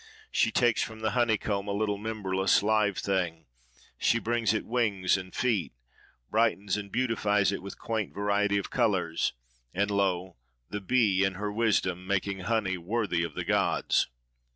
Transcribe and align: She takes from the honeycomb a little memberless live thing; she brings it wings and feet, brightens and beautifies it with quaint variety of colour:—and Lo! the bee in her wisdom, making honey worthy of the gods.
She 0.31 0.49
takes 0.49 0.81
from 0.81 1.01
the 1.01 1.11
honeycomb 1.11 1.67
a 1.67 1.73
little 1.73 1.99
memberless 1.99 2.63
live 2.63 2.97
thing; 2.97 3.45
she 3.99 4.17
brings 4.17 4.51
it 4.51 4.65
wings 4.65 5.15
and 5.15 5.31
feet, 5.31 5.73
brightens 6.31 6.75
and 6.75 6.91
beautifies 6.91 7.51
it 7.51 7.61
with 7.61 7.77
quaint 7.77 8.11
variety 8.11 8.57
of 8.57 8.71
colour:—and 8.71 9.91
Lo! 9.91 10.37
the 10.71 10.81
bee 10.81 11.23
in 11.23 11.35
her 11.35 11.51
wisdom, 11.51 12.07
making 12.07 12.39
honey 12.39 12.79
worthy 12.79 13.23
of 13.23 13.35
the 13.35 13.45
gods. 13.45 14.07